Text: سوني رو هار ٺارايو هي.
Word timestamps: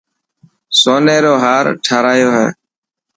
سوني 0.79 1.17
رو 1.25 1.33
هار 1.43 1.65
ٺارايو 1.85 2.29
هي. 2.37 2.47